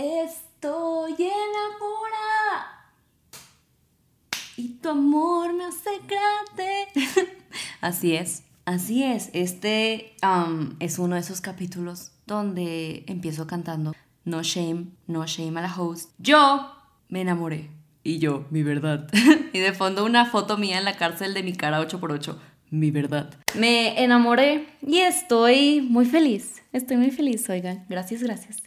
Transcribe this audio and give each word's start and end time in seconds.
Estoy 0.00 1.14
enamorada 1.14 2.86
y 4.56 4.68
tu 4.74 4.90
amor 4.90 5.52
me 5.52 5.64
hace 5.64 5.90
grande. 6.06 7.36
así 7.80 8.14
es, 8.14 8.44
así 8.64 9.02
es. 9.02 9.28
Este 9.32 10.14
es 10.78 11.00
uno 11.00 11.16
de 11.16 11.20
esos 11.20 11.40
capítulos 11.40 12.12
donde 12.26 13.02
empiezo 13.08 13.48
cantando 13.48 13.92
No 14.24 14.44
shame, 14.44 14.86
no 15.08 15.26
shame 15.26 15.58
a 15.58 15.62
la 15.62 15.74
host. 15.74 16.12
Yo 16.18 16.76
me 17.08 17.22
enamoré. 17.22 17.68
Y 18.04 18.20
yo, 18.20 18.46
mi 18.50 18.62
verdad. 18.62 19.08
y 19.52 19.58
de 19.58 19.72
fondo 19.72 20.04
una 20.04 20.26
foto 20.26 20.58
mía 20.58 20.78
en 20.78 20.84
la 20.84 20.96
cárcel 20.96 21.34
de 21.34 21.42
mi 21.42 21.54
cara 21.54 21.82
8x8 21.82 22.36
mi 22.70 22.90
verdad. 22.90 23.34
Me 23.54 24.02
enamoré 24.02 24.66
y 24.86 24.98
estoy 24.98 25.80
muy 25.80 26.06
feliz. 26.06 26.62
Estoy 26.72 26.96
muy 26.96 27.10
feliz, 27.10 27.48
oigan. 27.48 27.84
Gracias, 27.88 28.22
gracias. 28.22 28.62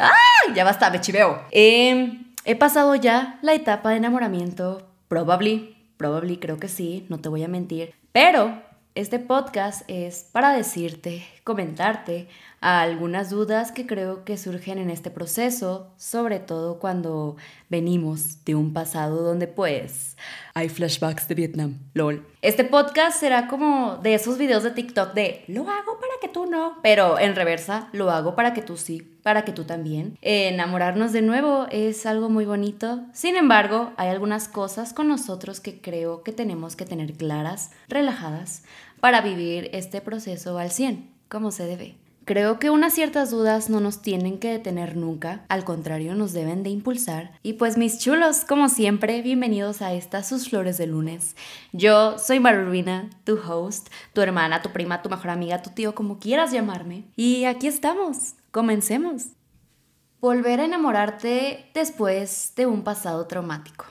¡Ah! 0.00 0.10
Ya 0.54 0.64
basta, 0.64 0.90
me 0.90 1.00
chiveo. 1.00 1.42
Em, 1.50 2.24
he 2.44 2.56
pasado 2.56 2.94
ya 2.94 3.38
la 3.42 3.54
etapa 3.54 3.90
de 3.90 3.96
enamoramiento. 3.96 4.88
Probably, 5.08 5.76
probably, 5.96 6.38
creo 6.38 6.58
que 6.58 6.68
sí, 6.68 7.06
no 7.08 7.18
te 7.18 7.28
voy 7.28 7.44
a 7.44 7.48
mentir. 7.48 7.94
Pero 8.12 8.62
este 8.94 9.18
podcast 9.18 9.82
es 9.88 10.28
para 10.32 10.52
decirte, 10.52 11.24
comentarte 11.44 12.28
algunas 12.60 13.30
dudas 13.30 13.72
que 13.72 13.86
creo 13.86 14.24
que 14.24 14.36
surgen 14.36 14.78
en 14.78 14.90
este 14.90 15.10
proceso, 15.10 15.92
sobre 15.96 16.40
todo 16.40 16.78
cuando 16.78 17.36
venimos 17.68 18.44
de 18.44 18.54
un 18.54 18.72
pasado 18.72 19.22
donde 19.22 19.46
pues 19.46 20.16
hay 20.54 20.68
flashbacks 20.68 21.28
de 21.28 21.34
Vietnam, 21.34 21.78
lol. 21.94 22.26
Este 22.42 22.64
podcast 22.64 23.20
será 23.20 23.48
como 23.48 23.98
de 24.02 24.14
esos 24.14 24.38
videos 24.38 24.62
de 24.62 24.72
TikTok 24.72 25.14
de 25.14 25.44
lo 25.46 25.62
hago 25.62 26.00
para 26.00 26.14
que 26.20 26.28
tú 26.28 26.46
no, 26.46 26.78
pero 26.82 27.18
en 27.18 27.36
reversa 27.36 27.88
lo 27.92 28.10
hago 28.10 28.34
para 28.34 28.54
que 28.54 28.62
tú 28.62 28.76
sí, 28.76 29.02
para 29.22 29.44
que 29.44 29.52
tú 29.52 29.64
también. 29.64 30.18
Enamorarnos 30.20 31.12
de 31.12 31.22
nuevo 31.22 31.66
es 31.70 32.06
algo 32.06 32.28
muy 32.28 32.44
bonito, 32.44 33.02
sin 33.12 33.36
embargo 33.36 33.92
hay 33.96 34.08
algunas 34.08 34.48
cosas 34.48 34.92
con 34.92 35.08
nosotros 35.08 35.60
que 35.60 35.80
creo 35.80 36.22
que 36.22 36.32
tenemos 36.32 36.74
que 36.74 36.86
tener 36.86 37.12
claras, 37.12 37.70
relajadas, 37.88 38.64
para 39.00 39.20
vivir 39.20 39.70
este 39.72 40.00
proceso 40.00 40.58
al 40.58 40.72
100, 40.72 41.08
como 41.28 41.52
se 41.52 41.64
debe. 41.66 42.07
Creo 42.28 42.58
que 42.58 42.68
unas 42.68 42.92
ciertas 42.92 43.30
dudas 43.30 43.70
no 43.70 43.80
nos 43.80 44.02
tienen 44.02 44.38
que 44.38 44.50
detener 44.50 44.98
nunca, 44.98 45.46
al 45.48 45.64
contrario 45.64 46.14
nos 46.14 46.34
deben 46.34 46.62
de 46.62 46.68
impulsar. 46.68 47.30
Y 47.42 47.54
pues 47.54 47.78
mis 47.78 48.00
chulos, 48.00 48.44
como 48.44 48.68
siempre, 48.68 49.22
bienvenidos 49.22 49.80
a 49.80 49.94
estas 49.94 50.28
sus 50.28 50.50
flores 50.50 50.76
de 50.76 50.86
lunes. 50.86 51.36
Yo 51.72 52.18
soy 52.18 52.38
Marubina, 52.38 53.08
tu 53.24 53.38
host, 53.38 53.88
tu 54.12 54.20
hermana, 54.20 54.60
tu 54.60 54.68
prima, 54.72 55.00
tu 55.00 55.08
mejor 55.08 55.30
amiga, 55.30 55.62
tu 55.62 55.70
tío, 55.70 55.94
como 55.94 56.18
quieras 56.18 56.52
llamarme. 56.52 57.04
Y 57.16 57.46
aquí 57.46 57.66
estamos, 57.66 58.34
comencemos. 58.50 59.28
Volver 60.20 60.60
a 60.60 60.66
enamorarte 60.66 61.70
después 61.72 62.52
de 62.56 62.66
un 62.66 62.84
pasado 62.84 63.26
traumático. 63.26 63.86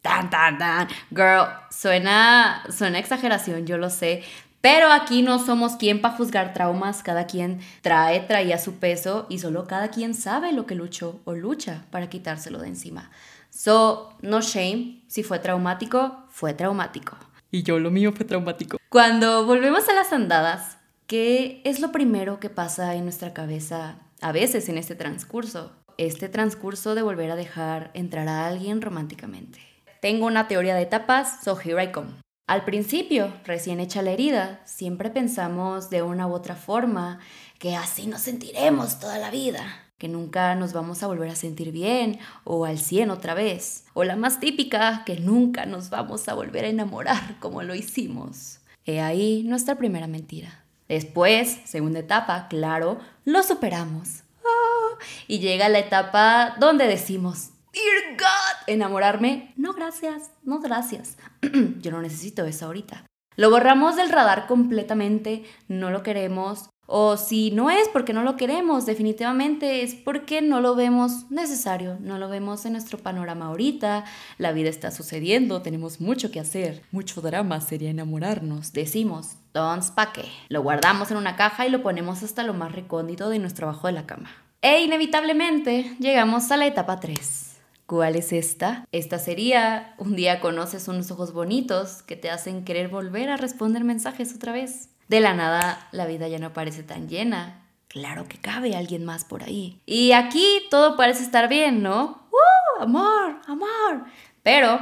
Tan, 0.00 0.30
tan, 0.30 0.56
tan. 0.56 0.88
Girl, 1.10 1.46
suena, 1.70 2.64
suena 2.70 2.98
exageración, 2.98 3.66
yo 3.66 3.76
lo 3.76 3.90
sé, 3.90 4.22
pero 4.62 4.92
aquí 4.92 5.22
no 5.22 5.44
somos 5.44 5.74
quien 5.74 6.00
para 6.00 6.16
juzgar 6.16 6.54
traumas, 6.54 7.02
cada 7.02 7.26
quien 7.26 7.60
trae, 7.82 8.20
traía 8.20 8.58
su 8.58 8.76
peso 8.76 9.26
y 9.28 9.40
solo 9.40 9.66
cada 9.66 9.88
quien 9.88 10.14
sabe 10.14 10.52
lo 10.52 10.66
que 10.66 10.76
luchó 10.76 11.20
o 11.24 11.34
lucha 11.34 11.84
para 11.90 12.08
quitárselo 12.08 12.60
de 12.60 12.68
encima. 12.68 13.10
So, 13.50 14.14
no 14.22 14.40
shame, 14.40 15.02
si 15.08 15.24
fue 15.24 15.40
traumático, 15.40 16.24
fue 16.30 16.54
traumático. 16.54 17.16
Y 17.50 17.64
yo 17.64 17.80
lo 17.80 17.90
mío 17.90 18.12
fue 18.12 18.24
traumático. 18.24 18.78
Cuando 18.88 19.44
volvemos 19.44 19.88
a 19.88 19.94
las 19.94 20.12
andadas, 20.12 20.78
¿qué 21.08 21.60
es 21.64 21.80
lo 21.80 21.90
primero 21.90 22.38
que 22.38 22.48
pasa 22.48 22.94
en 22.94 23.02
nuestra 23.02 23.34
cabeza 23.34 23.96
a 24.20 24.30
veces 24.30 24.68
en 24.68 24.78
este 24.78 24.94
transcurso? 24.94 25.72
Este 25.98 26.28
transcurso 26.28 26.94
de 26.94 27.02
volver 27.02 27.32
a 27.32 27.36
dejar 27.36 27.90
entrar 27.94 28.28
a 28.28 28.46
alguien 28.46 28.80
románticamente. 28.80 29.58
Tengo 30.00 30.26
una 30.26 30.46
teoría 30.46 30.76
de 30.76 30.82
etapas, 30.82 31.42
so 31.42 31.58
here 31.58 31.82
I 31.82 31.90
come. 31.90 32.21
Al 32.46 32.64
principio, 32.64 33.32
recién 33.44 33.78
hecha 33.78 34.02
la 34.02 34.10
herida, 34.10 34.60
siempre 34.64 35.10
pensamos 35.10 35.90
de 35.90 36.02
una 36.02 36.26
u 36.26 36.32
otra 36.32 36.56
forma 36.56 37.20
que 37.58 37.76
así 37.76 38.06
nos 38.06 38.22
sentiremos 38.22 38.98
toda 38.98 39.18
la 39.18 39.30
vida, 39.30 39.62
que 39.96 40.08
nunca 40.08 40.56
nos 40.56 40.72
vamos 40.72 41.02
a 41.04 41.06
volver 41.06 41.30
a 41.30 41.36
sentir 41.36 41.70
bien 41.70 42.18
o 42.42 42.64
al 42.64 42.78
100 42.78 43.10
otra 43.10 43.34
vez, 43.34 43.84
o 43.94 44.02
la 44.02 44.16
más 44.16 44.40
típica, 44.40 45.04
que 45.06 45.20
nunca 45.20 45.66
nos 45.66 45.88
vamos 45.88 46.28
a 46.28 46.34
volver 46.34 46.64
a 46.64 46.68
enamorar 46.68 47.38
como 47.38 47.62
lo 47.62 47.76
hicimos. 47.76 48.58
He 48.84 49.00
ahí 49.00 49.44
nuestra 49.44 49.76
primera 49.76 50.08
mentira. 50.08 50.64
Después, 50.88 51.60
segunda 51.64 52.00
etapa, 52.00 52.48
claro, 52.48 52.98
lo 53.24 53.44
superamos. 53.44 54.24
Ah, 54.44 54.98
y 55.28 55.38
llega 55.38 55.68
la 55.68 55.78
etapa 55.78 56.56
donde 56.58 56.88
decimos, 56.88 57.51
Dear 57.72 58.18
God, 58.18 58.68
enamorarme. 58.68 59.54
No, 59.56 59.72
gracias, 59.72 60.30
no, 60.42 60.60
gracias. 60.60 61.16
Yo 61.80 61.90
no 61.90 62.02
necesito 62.02 62.44
eso 62.44 62.66
ahorita. 62.66 63.06
Lo 63.36 63.48
borramos 63.48 63.96
del 63.96 64.10
radar 64.10 64.46
completamente, 64.46 65.44
no 65.68 65.90
lo 65.90 66.02
queremos. 66.02 66.68
O 66.86 67.16
si 67.16 67.50
no 67.50 67.70
es 67.70 67.88
porque 67.88 68.12
no 68.12 68.24
lo 68.24 68.36
queremos, 68.36 68.84
definitivamente 68.84 69.82
es 69.82 69.94
porque 69.94 70.42
no 70.42 70.60
lo 70.60 70.74
vemos 70.74 71.30
necesario, 71.30 71.96
no 72.00 72.18
lo 72.18 72.28
vemos 72.28 72.66
en 72.66 72.72
nuestro 72.72 72.98
panorama 72.98 73.46
ahorita, 73.46 74.04
la 74.36 74.52
vida 74.52 74.68
está 74.68 74.90
sucediendo, 74.90 75.62
tenemos 75.62 75.98
mucho 75.98 76.30
que 76.30 76.40
hacer. 76.40 76.82
Mucho 76.90 77.22
drama 77.22 77.62
sería 77.62 77.88
enamorarnos. 77.88 78.74
Decimos, 78.74 79.36
don't 79.54 79.94
pa' 79.94 80.12
qué. 80.12 80.26
Lo 80.50 80.60
guardamos 80.60 81.10
en 81.10 81.16
una 81.16 81.36
caja 81.36 81.66
y 81.66 81.70
lo 81.70 81.82
ponemos 81.82 82.22
hasta 82.22 82.42
lo 82.42 82.52
más 82.52 82.72
recóndito 82.72 83.30
de 83.30 83.38
nuestro 83.38 83.66
abajo 83.66 83.86
de 83.86 83.94
la 83.94 84.04
cama. 84.04 84.30
E 84.60 84.82
inevitablemente 84.82 85.96
llegamos 85.98 86.50
a 86.50 86.58
la 86.58 86.66
etapa 86.66 87.00
3 87.00 87.51
¿Cuál 87.92 88.16
es 88.16 88.32
esta? 88.32 88.88
Esta 88.90 89.18
sería, 89.18 89.94
un 89.98 90.16
día 90.16 90.40
conoces 90.40 90.88
unos 90.88 91.10
ojos 91.10 91.34
bonitos 91.34 92.02
que 92.02 92.16
te 92.16 92.30
hacen 92.30 92.64
querer 92.64 92.88
volver 92.88 93.28
a 93.28 93.36
responder 93.36 93.84
mensajes 93.84 94.34
otra 94.34 94.50
vez. 94.50 94.88
De 95.08 95.20
la 95.20 95.34
nada, 95.34 95.88
la 95.92 96.06
vida 96.06 96.26
ya 96.26 96.38
no 96.38 96.54
parece 96.54 96.82
tan 96.82 97.06
llena. 97.06 97.66
Claro 97.88 98.26
que 98.28 98.38
cabe 98.38 98.76
alguien 98.76 99.04
más 99.04 99.26
por 99.26 99.42
ahí. 99.42 99.78
Y 99.84 100.12
aquí 100.12 100.62
todo 100.70 100.96
parece 100.96 101.22
estar 101.22 101.50
bien, 101.50 101.82
¿no? 101.82 102.28
¡Uh! 102.30 102.82
Amor, 102.82 103.42
amor. 103.46 104.06
Pero 104.42 104.80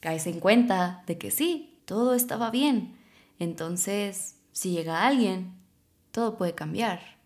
caes 0.00 0.26
en 0.26 0.40
cuenta 0.40 1.04
de 1.06 1.16
que 1.16 1.30
sí, 1.30 1.78
todo 1.84 2.14
estaba 2.14 2.50
bien. 2.50 2.98
Entonces, 3.38 4.34
si 4.50 4.72
llega 4.72 5.06
alguien, 5.06 5.54
todo 6.10 6.36
puede 6.36 6.56
cambiar, 6.56 7.18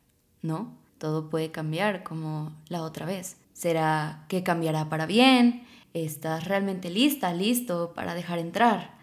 ¿no? 0.43 0.77
Todo 0.99 1.31
puede 1.31 1.51
cambiar 1.51 2.03
como 2.03 2.53
la 2.69 2.83
otra 2.83 3.07
vez. 3.07 3.39
¿Será 3.59 4.25
que 4.29 4.45
cambiará 4.45 4.89
para 4.89 5.05
bien? 5.05 5.67
¿Estás 5.93 6.45
realmente 6.45 6.91
lista, 6.91 7.35
listo 7.35 7.93
para 7.93 8.15
dejar 8.15 8.39
entrar? 8.39 8.97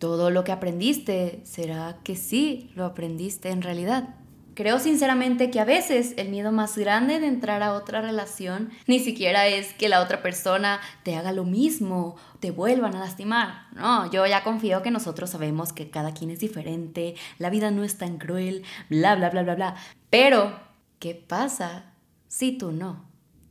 ¿Todo 0.00 0.30
lo 0.30 0.44
que 0.44 0.52
aprendiste, 0.52 1.42
será 1.44 1.98
que 2.04 2.16
sí 2.16 2.70
lo 2.74 2.86
aprendiste 2.86 3.50
en 3.50 3.60
realidad? 3.60 4.14
Creo 4.54 4.78
sinceramente 4.78 5.50
que 5.50 5.60
a 5.60 5.66
veces 5.66 6.14
el 6.16 6.30
miedo 6.30 6.52
más 6.52 6.78
grande 6.78 7.20
de 7.20 7.26
entrar 7.26 7.62
a 7.62 7.74
otra 7.74 8.00
relación 8.00 8.70
ni 8.86 8.98
siquiera 8.98 9.46
es 9.46 9.74
que 9.74 9.90
la 9.90 10.00
otra 10.00 10.22
persona 10.22 10.80
te 11.02 11.14
haga 11.14 11.32
lo 11.32 11.44
mismo, 11.44 12.16
te 12.40 12.50
vuelvan 12.50 12.94
a 12.94 13.00
lastimar. 13.00 13.66
No, 13.72 14.10
yo 14.10 14.24
ya 14.24 14.42
confío 14.42 14.80
que 14.80 14.90
nosotros 14.90 15.28
sabemos 15.28 15.74
que 15.74 15.90
cada 15.90 16.14
quien 16.14 16.30
es 16.30 16.40
diferente, 16.40 17.14
la 17.36 17.50
vida 17.50 17.70
no 17.70 17.84
es 17.84 17.98
tan 17.98 18.16
cruel, 18.16 18.62
bla, 18.88 19.16
bla, 19.16 19.28
bla, 19.28 19.42
bla, 19.42 19.54
bla. 19.54 19.74
Pero, 20.08 20.58
¿qué 20.98 21.14
pasa 21.14 21.92
si 22.26 22.56
tú 22.56 22.72
no? 22.72 23.07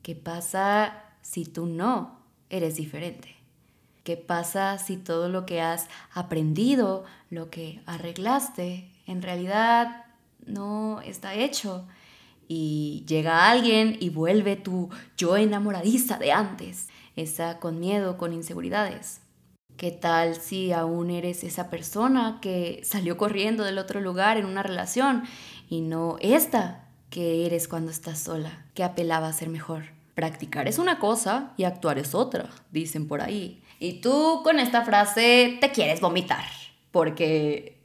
¿Qué 0.08 0.16
pasa 0.16 1.04
si 1.22 1.44
tú 1.44 1.66
no 1.66 2.22
eres 2.50 2.78
diferente? 2.78 3.36
¿Qué 4.06 4.16
pasa 4.16 4.78
si 4.78 4.96
todo 4.96 5.28
lo 5.28 5.46
que 5.46 5.60
has 5.60 5.90
aprendido, 6.14 7.04
lo 7.30 7.50
que 7.50 7.82
arreglaste, 7.86 8.90
en 9.06 9.22
realidad 9.22 10.06
no 10.46 11.02
está 11.02 11.34
hecho? 11.34 11.86
Y 12.48 13.04
llega 13.06 13.52
alguien 13.52 13.98
y 14.00 14.08
vuelve 14.10 14.56
tu 14.56 14.90
yo 15.18 15.36
enamoradiza 15.36 16.18
de 16.18 16.32
antes, 16.32 16.88
esa 17.18 17.60
con 17.60 17.78
miedo, 17.78 18.18
con 18.18 18.32
inseguridades. 18.32 19.20
¿Qué 19.76 19.92
tal 19.92 20.38
si 20.38 20.72
aún 20.72 21.10
eres 21.10 21.44
esa 21.44 21.70
persona 21.70 22.40
que 22.42 22.80
salió 22.86 23.18
corriendo 23.18 23.66
del 23.66 23.78
otro 23.78 24.00
lugar 24.00 24.38
en 24.38 24.46
una 24.46 24.64
relación 24.64 25.24
y 25.68 25.82
no 25.82 26.16
esta 26.22 26.88
que 27.10 27.46
eres 27.46 27.68
cuando 27.68 27.92
estás 27.92 28.20
sola, 28.20 28.66
que 28.74 28.86
apelaba 28.86 29.28
a 29.28 29.34
ser 29.34 29.50
mejor? 29.50 29.97
Practicar 30.18 30.68
es 30.68 30.80
una 30.80 30.98
cosa 30.98 31.54
y 31.58 31.64
actuar 31.66 32.00
es 32.00 32.16
otra, 32.16 32.50
dicen 32.72 33.08
por 33.08 33.22
ahí. 33.22 33.62
Y 33.78 34.02
tú 34.02 34.42
con 34.44 34.60
esta 34.60 34.84
frase 34.84 35.60
te 35.62 35.70
quieres 35.70 36.02
vomitar, 36.02 36.44
porque 36.90 37.80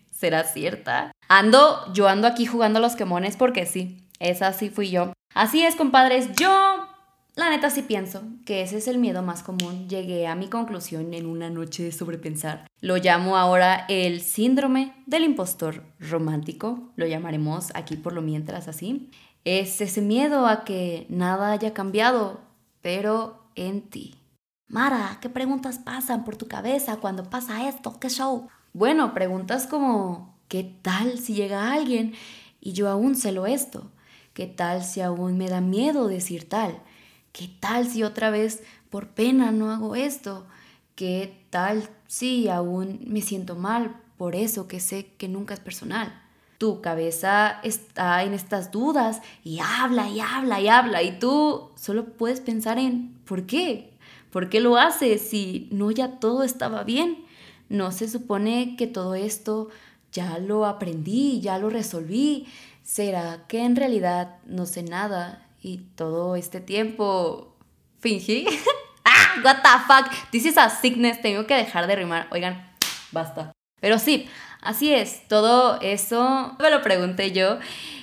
será 0.10 0.44
cierta. 0.44 1.12
Ando, 1.28 1.92
yo 1.92 2.08
ando 2.08 2.26
aquí 2.26 2.46
jugando 2.46 2.78
a 2.78 2.80
los 2.80 2.96
quemones 2.96 3.36
porque 3.36 3.66
sí, 3.66 4.02
esa 4.18 4.54
sí 4.54 4.70
fui 4.70 4.88
yo. 4.88 5.12
Así 5.34 5.62
es, 5.62 5.76
compadres, 5.76 6.30
yo 6.36 6.88
la 7.36 7.50
neta 7.50 7.68
sí 7.68 7.82
pienso 7.82 8.22
que 8.46 8.62
ese 8.62 8.78
es 8.78 8.88
el 8.88 8.96
miedo 8.96 9.20
más 9.20 9.42
común. 9.42 9.86
Llegué 9.86 10.26
a 10.26 10.34
mi 10.36 10.48
conclusión 10.48 11.12
en 11.12 11.26
una 11.26 11.50
noche 11.50 11.82
de 11.82 11.92
sobrepensar. 11.92 12.66
Lo 12.80 12.96
llamo 12.96 13.36
ahora 13.36 13.84
el 13.90 14.22
síndrome 14.22 14.94
del 15.04 15.24
impostor 15.24 15.82
romántico, 16.00 16.92
lo 16.96 17.06
llamaremos 17.06 17.72
aquí 17.74 17.98
por 17.98 18.14
lo 18.14 18.22
mientras 18.22 18.68
así. 18.68 19.10
Es 19.44 19.82
ese 19.82 20.00
miedo 20.00 20.46
a 20.46 20.64
que 20.64 21.06
nada 21.10 21.52
haya 21.52 21.74
cambiado, 21.74 22.40
pero 22.80 23.42
en 23.54 23.82
ti. 23.82 24.14
Mara, 24.68 25.18
¿qué 25.20 25.28
preguntas 25.28 25.78
pasan 25.78 26.24
por 26.24 26.36
tu 26.36 26.48
cabeza 26.48 26.96
cuando 26.96 27.24
pasa 27.28 27.68
esto? 27.68 28.00
¿Qué 28.00 28.08
show? 28.08 28.48
Bueno, 28.72 29.12
preguntas 29.12 29.66
como, 29.66 30.38
¿qué 30.48 30.64
tal 30.64 31.18
si 31.18 31.34
llega 31.34 31.72
alguien 31.72 32.14
y 32.58 32.72
yo 32.72 32.88
aún 32.88 33.16
celo 33.16 33.44
esto? 33.44 33.92
¿Qué 34.32 34.46
tal 34.46 34.82
si 34.82 35.02
aún 35.02 35.36
me 35.36 35.50
da 35.50 35.60
miedo 35.60 36.08
decir 36.08 36.48
tal? 36.48 36.82
¿Qué 37.32 37.48
tal 37.60 37.86
si 37.86 38.02
otra 38.02 38.30
vez 38.30 38.62
por 38.88 39.08
pena 39.08 39.52
no 39.52 39.70
hago 39.70 39.94
esto? 39.94 40.46
¿Qué 40.94 41.46
tal 41.50 41.90
si 42.06 42.48
aún 42.48 43.00
me 43.06 43.20
siento 43.20 43.56
mal 43.56 44.00
por 44.16 44.36
eso 44.36 44.68
que 44.68 44.80
sé 44.80 45.12
que 45.18 45.28
nunca 45.28 45.52
es 45.52 45.60
personal? 45.60 46.23
Tu 46.64 46.80
cabeza 46.80 47.60
está 47.62 48.22
en 48.22 48.32
estas 48.32 48.72
dudas 48.72 49.20
y 49.44 49.58
habla 49.60 50.08
y 50.08 50.20
habla 50.20 50.62
y 50.62 50.68
habla 50.68 51.02
y 51.02 51.18
tú 51.18 51.72
solo 51.74 52.06
puedes 52.06 52.40
pensar 52.40 52.78
en 52.78 53.18
¿por 53.26 53.44
qué? 53.44 53.92
¿Por 54.30 54.48
qué 54.48 54.60
lo 54.60 54.78
haces 54.78 55.20
si 55.20 55.68
no 55.72 55.90
ya 55.90 56.20
todo 56.20 56.42
estaba 56.42 56.82
bien? 56.82 57.22
¿No 57.68 57.92
se 57.92 58.08
supone 58.08 58.76
que 58.78 58.86
todo 58.86 59.14
esto 59.14 59.68
ya 60.10 60.38
lo 60.38 60.64
aprendí, 60.64 61.42
ya 61.42 61.58
lo 61.58 61.68
resolví? 61.68 62.46
¿Será 62.82 63.44
que 63.46 63.62
en 63.62 63.76
realidad 63.76 64.38
no 64.46 64.64
sé 64.64 64.84
nada 64.84 65.46
y 65.60 65.82
todo 65.96 66.34
este 66.34 66.62
tiempo 66.62 67.58
fingí? 68.00 68.46
¡Ah! 69.04 69.42
What 69.44 69.56
the 69.56 69.84
fuck? 69.86 70.30
This 70.30 70.46
is 70.46 70.56
a 70.56 70.70
sickness. 70.70 71.20
Tengo 71.20 71.46
que 71.46 71.56
dejar 71.56 71.86
de 71.86 71.96
rimar. 71.96 72.26
Oigan, 72.30 72.72
basta. 73.12 73.52
Pero 73.82 73.98
sí, 73.98 74.30
así 74.64 74.92
es. 74.92 75.26
Todo 75.28 75.80
eso 75.80 76.56
me 76.58 76.70
lo 76.70 76.82
pregunté 76.82 77.32
yo. 77.32 77.58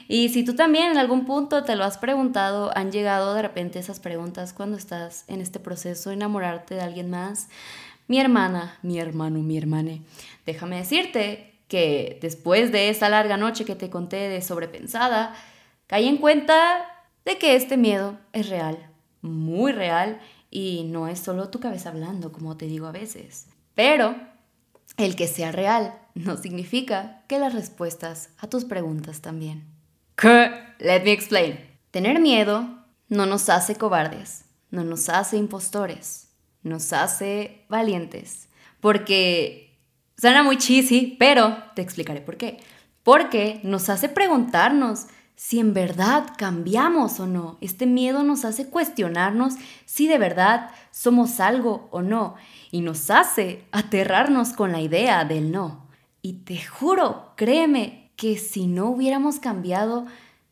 Y 0.08 0.30
si 0.30 0.44
tú 0.44 0.56
también 0.56 0.92
en 0.92 0.98
algún 0.98 1.26
punto 1.26 1.64
te 1.64 1.76
lo 1.76 1.84
has 1.84 1.98
preguntado, 1.98 2.72
han 2.76 2.92
llegado 2.92 3.34
de 3.34 3.42
repente 3.42 3.80
esas 3.80 4.00
preguntas 4.00 4.54
cuando 4.54 4.78
estás 4.78 5.26
en 5.28 5.42
este 5.42 5.60
proceso 5.60 6.10
de 6.10 6.16
enamorarte 6.16 6.76
de 6.76 6.82
alguien 6.82 7.10
más. 7.10 7.48
Mi 8.08 8.20
hermana, 8.20 8.78
mi 8.82 9.00
hermano, 9.00 9.40
mi 9.40 9.58
hermane, 9.58 10.02
déjame 10.46 10.78
decirte 10.78 11.54
que 11.68 12.20
después 12.22 12.72
de 12.74 12.90
esa 12.90 13.08
larga 13.08 13.38
noche 13.38 13.64
que 13.64 13.76
te 13.76 13.90
conté 13.90 14.18
de 14.28 14.42
sobrepensada, 14.42 15.34
caí 15.88 16.08
en 16.10 16.18
cuenta 16.18 16.86
de 17.24 17.38
que 17.38 17.56
este 17.56 17.78
miedo 17.78 18.18
es 18.34 18.50
real, 18.50 18.78
muy 19.22 19.72
real, 19.72 20.20
y 20.50 20.84
no 20.84 21.08
es 21.08 21.20
solo 21.20 21.48
tu 21.48 21.62
cabeza 21.62 21.90
hablando, 21.90 22.34
como 22.34 22.58
te 22.58 22.66
digo 22.66 22.86
a 22.86 22.92
veces. 22.92 23.48
Pero 23.74 24.16
el 24.98 25.16
que 25.16 25.28
sea 25.28 25.52
real 25.52 25.96
no 26.14 26.38
significa 26.38 27.24
que 27.28 27.40
las 27.40 27.54
respuestas 27.54 28.30
a 28.38 28.48
tus 28.48 28.66
preguntas 28.66 29.22
también. 29.22 29.66
Let 30.80 31.04
me 31.04 31.12
explain. 31.12 31.60
Tener 31.92 32.20
miedo 32.20 32.68
no 33.10 33.26
nos 33.26 33.50
hace 33.50 33.76
cobardes, 33.76 34.46
no 34.70 34.84
nos 34.84 35.10
hace 35.10 35.38
impostores, 35.38 36.30
nos 36.64 36.94
hace 36.94 37.66
valientes. 37.70 38.50
Porque 38.80 39.80
suena 40.18 40.44
muy 40.44 40.58
cheesy, 40.58 41.16
pero 41.20 41.58
te 41.76 41.82
explicaré 41.82 42.22
por 42.22 42.38
qué. 42.38 42.60
Porque 43.04 43.60
nos 43.64 43.90
hace 43.90 44.10
preguntarnos 44.10 45.08
si 45.42 45.60
en 45.60 45.74
verdad 45.74 46.28
cambiamos 46.38 47.20
o 47.20 47.26
no. 47.26 47.58
Este 47.62 47.88
miedo 47.88 48.22
nos 48.22 48.46
hace 48.46 48.70
cuestionarnos 48.70 49.56
si 49.86 50.08
de 50.08 50.20
verdad 50.20 50.70
somos 50.92 51.40
algo 51.40 51.90
o 51.90 52.04
no. 52.04 52.36
Y 52.70 52.82
nos 52.82 53.10
hace 53.10 53.66
aterrarnos 53.72 54.54
con 54.54 54.72
la 54.72 54.82
idea 54.82 55.26
del 55.26 55.52
no. 55.52 55.88
Y 56.22 56.34
te 56.44 56.64
juro, 56.64 57.34
créeme, 57.38 58.12
que 58.16 58.38
si 58.38 58.68
no 58.68 58.92
hubiéramos 58.92 59.40
cambiado, 59.40 60.06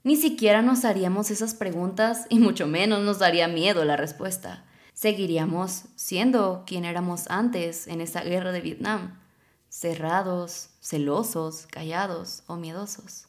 ni 0.03 0.15
siquiera 0.15 0.63
nos 0.63 0.83
haríamos 0.85 1.29
esas 1.29 1.53
preguntas 1.53 2.25
y 2.27 2.39
mucho 2.39 2.65
menos 2.65 3.03
nos 3.03 3.19
daría 3.19 3.47
miedo 3.47 3.85
la 3.85 3.95
respuesta. 3.95 4.65
Seguiríamos 4.95 5.83
siendo 5.97 6.63
quien 6.65 6.83
éramos 6.83 7.29
antes 7.29 7.85
en 7.85 8.01
esa 8.01 8.21
guerra 8.21 8.51
de 8.51 8.61
Vietnam, 8.61 9.19
cerrados, 9.69 10.71
celosos, 10.81 11.67
callados 11.67 12.41
o 12.47 12.55
miedosos. 12.55 13.28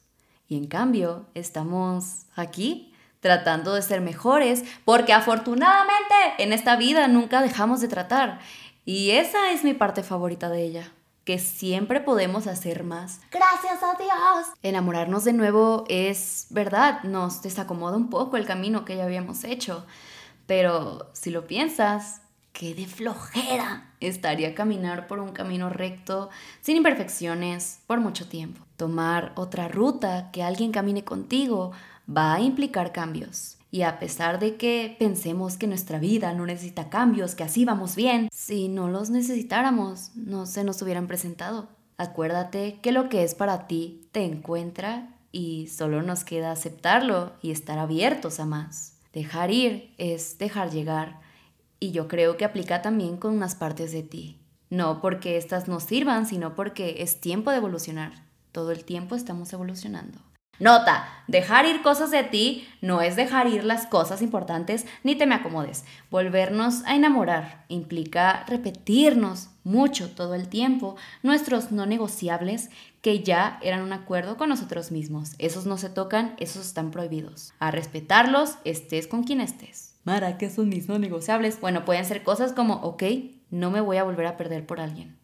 Y 0.50 0.56
en 0.56 0.66
cambio, 0.66 1.26
estamos 1.34 2.26
aquí 2.34 2.92
tratando 3.20 3.74
de 3.74 3.82
ser 3.82 4.00
mejores 4.00 4.64
porque 4.84 5.12
afortunadamente 5.12 6.14
en 6.38 6.52
esta 6.52 6.74
vida 6.74 7.06
nunca 7.06 7.40
dejamos 7.40 7.80
de 7.80 7.86
tratar. 7.86 8.40
Y 8.84 9.12
esa 9.12 9.52
es 9.52 9.62
mi 9.62 9.74
parte 9.74 10.02
favorita 10.02 10.48
de 10.48 10.64
ella 10.64 10.92
que 11.24 11.38
siempre 11.38 12.00
podemos 12.00 12.48
hacer 12.48 12.82
más. 12.82 13.20
Gracias 13.30 13.80
a 13.84 13.94
Dios. 13.96 14.48
Enamorarnos 14.62 15.22
de 15.22 15.34
nuevo 15.34 15.84
es 15.88 16.48
verdad, 16.50 17.04
nos 17.04 17.42
desacomoda 17.42 17.96
un 17.96 18.10
poco 18.10 18.36
el 18.36 18.44
camino 18.44 18.84
que 18.84 18.96
ya 18.96 19.04
habíamos 19.04 19.44
hecho, 19.44 19.86
pero 20.46 21.10
si 21.12 21.30
lo 21.30 21.46
piensas, 21.46 22.22
qué 22.52 22.74
de 22.74 22.86
flojera 22.86 23.90
estaría 24.00 24.54
caminar 24.54 25.06
por 25.06 25.18
un 25.18 25.32
camino 25.32 25.70
recto, 25.70 26.30
sin 26.60 26.76
imperfecciones, 26.76 27.80
por 27.86 28.00
mucho 28.00 28.28
tiempo. 28.28 28.64
Tomar 28.76 29.32
otra 29.36 29.68
ruta 29.68 30.30
que 30.32 30.42
alguien 30.42 30.72
camine 30.72 31.04
contigo 31.04 31.72
va 32.08 32.34
a 32.34 32.40
implicar 32.40 32.92
cambios. 32.92 33.56
Y 33.70 33.82
a 33.82 34.00
pesar 34.00 34.40
de 34.40 34.56
que 34.56 34.96
pensemos 34.98 35.56
que 35.56 35.68
nuestra 35.68 36.00
vida 36.00 36.32
no 36.34 36.44
necesita 36.44 36.88
cambios, 36.88 37.34
que 37.34 37.44
así 37.44 37.64
vamos 37.64 37.94
bien, 37.94 38.28
si 38.32 38.68
no 38.68 38.88
los 38.88 39.10
necesitáramos, 39.10 40.10
no 40.16 40.46
se 40.46 40.64
nos 40.64 40.82
hubieran 40.82 41.06
presentado. 41.06 41.68
Acuérdate 41.96 42.80
que 42.82 42.92
lo 42.92 43.08
que 43.08 43.22
es 43.22 43.34
para 43.34 43.68
ti 43.68 44.08
te 44.10 44.24
encuentra 44.24 45.14
y 45.30 45.68
solo 45.68 46.02
nos 46.02 46.24
queda 46.24 46.50
aceptarlo 46.50 47.32
y 47.42 47.52
estar 47.52 47.78
abiertos 47.78 48.40
a 48.40 48.46
más. 48.46 48.96
Dejar 49.12 49.50
ir 49.50 49.94
es 49.98 50.38
dejar 50.38 50.70
llegar 50.70 51.20
y 51.80 51.90
yo 51.90 52.06
creo 52.06 52.36
que 52.36 52.44
aplica 52.44 52.82
también 52.82 53.16
con 53.16 53.34
unas 53.34 53.56
partes 53.56 53.90
de 53.90 54.02
ti. 54.02 54.38
No 54.68 55.00
porque 55.00 55.36
éstas 55.36 55.66
nos 55.66 55.82
sirvan, 55.82 56.26
sino 56.26 56.54
porque 56.54 56.96
es 56.98 57.20
tiempo 57.20 57.50
de 57.50 57.56
evolucionar. 57.56 58.12
Todo 58.52 58.70
el 58.70 58.84
tiempo 58.84 59.16
estamos 59.16 59.52
evolucionando. 59.52 60.20
Nota, 60.60 61.08
dejar 61.26 61.64
ir 61.64 61.80
cosas 61.80 62.10
de 62.10 62.22
ti 62.22 62.68
no 62.82 63.00
es 63.00 63.16
dejar 63.16 63.48
ir 63.48 63.64
las 63.64 63.86
cosas 63.86 64.20
importantes 64.20 64.86
ni 65.02 65.16
te 65.16 65.24
me 65.24 65.34
acomodes. 65.34 65.86
Volvernos 66.10 66.84
a 66.84 66.94
enamorar 66.94 67.64
implica 67.68 68.44
repetirnos 68.46 69.48
mucho 69.64 70.10
todo 70.10 70.34
el 70.34 70.48
tiempo 70.48 70.96
nuestros 71.22 71.72
no 71.72 71.86
negociables 71.86 72.68
que 73.00 73.22
ya 73.22 73.58
eran 73.62 73.80
un 73.80 73.94
acuerdo 73.94 74.36
con 74.36 74.50
nosotros 74.50 74.92
mismos. 74.92 75.32
Esos 75.38 75.64
no 75.64 75.78
se 75.78 75.88
tocan, 75.88 76.36
esos 76.38 76.66
están 76.66 76.90
prohibidos. 76.90 77.54
A 77.58 77.70
respetarlos, 77.70 78.56
estés 78.64 79.06
con 79.06 79.24
quien 79.24 79.40
estés. 79.40 79.89
Mara, 80.04 80.38
¿qué 80.38 80.48
son 80.48 80.68
mis 80.68 80.88
no 80.88 80.98
negociables? 80.98 81.60
Bueno, 81.60 81.84
pueden 81.84 82.04
ser 82.04 82.22
cosas 82.22 82.52
como, 82.52 82.74
ok, 82.76 83.02
no 83.50 83.70
me 83.70 83.80
voy 83.80 83.98
a 83.98 84.04
volver 84.04 84.26
a 84.26 84.36
perder 84.36 84.66
por 84.66 84.80
alguien. 84.80 85.18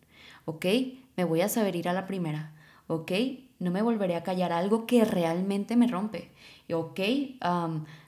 Ok, 0.44 0.66
me 1.16 1.24
voy 1.24 1.40
a 1.40 1.48
saber 1.48 1.76
ir 1.76 1.88
a 1.88 1.94
la 1.94 2.06
primera. 2.06 2.52
Ok, 2.86 3.10
no 3.58 3.70
me 3.70 3.80
volveré 3.82 4.16
a 4.16 4.22
callar 4.22 4.52
algo 4.52 4.86
que 4.86 5.04
realmente 5.04 5.76
me 5.76 5.88
rompe. 5.88 6.30
Y 6.68 6.74
ok, 6.74 7.00